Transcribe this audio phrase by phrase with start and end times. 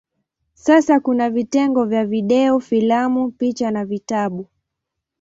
[0.53, 4.47] Sasa kuna vitengo vya video, filamu, picha na vitabu.